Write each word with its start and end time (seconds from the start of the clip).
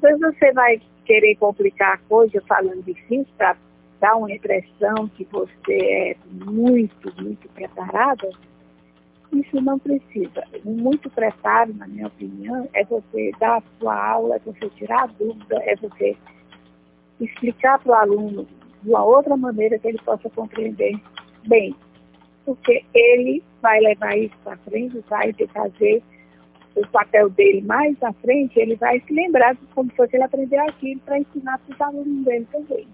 Às 0.00 0.18
vezes 0.18 0.20
você 0.20 0.52
vai 0.52 0.80
querer 1.04 1.36
complicar 1.36 1.94
a 1.94 1.98
coisa 2.08 2.42
falando 2.48 2.82
difícil 2.82 3.26
para 3.36 3.54
dar 4.00 4.16
uma 4.16 4.32
impressão 4.32 5.08
que 5.14 5.24
você 5.30 5.74
é 5.74 6.16
muito, 6.30 7.12
muito 7.22 7.46
preparada. 7.50 8.30
Isso 9.30 9.60
não 9.60 9.78
precisa. 9.78 10.42
Muito 10.64 11.10
preparo, 11.10 11.74
na 11.74 11.86
minha 11.86 12.06
opinião, 12.06 12.66
é 12.72 12.82
você 12.84 13.30
dar 13.38 13.58
a 13.58 13.62
sua 13.78 14.10
aula, 14.12 14.36
é 14.36 14.38
você 14.38 14.70
tirar 14.70 15.02
a 15.02 15.06
dúvida, 15.06 15.56
é 15.64 15.76
você 15.76 16.16
explicar 17.20 17.78
para 17.80 17.92
o 17.92 17.94
aluno 17.94 18.48
de 18.82 18.88
uma 18.88 19.04
outra 19.04 19.36
maneira 19.36 19.78
que 19.78 19.86
ele 19.86 19.98
possa 19.98 20.30
compreender 20.30 20.98
bem. 21.46 21.76
Porque 22.46 22.82
ele 22.94 23.44
vai 23.60 23.78
levar 23.80 24.16
isso 24.16 24.34
para 24.42 24.56
frente, 24.56 25.04
vai 25.10 25.34
fazer 25.52 26.02
o 26.80 26.88
papel 26.88 27.30
dele 27.30 27.62
mais 27.62 27.96
à 28.02 28.12
frente, 28.14 28.58
ele 28.58 28.76
vai 28.76 29.00
se 29.00 29.12
lembrar 29.12 29.54
de 29.54 29.60
como 29.74 29.90
foi 29.96 30.08
que 30.08 30.16
ele 30.16 30.24
aprendeu 30.24 30.60
aquilo 30.68 31.00
para 31.00 31.18
ensinar 31.18 31.58
para 31.58 31.74
os 31.74 31.80
alunos 31.80 32.24
dele 32.24 32.46
também. 32.50 32.86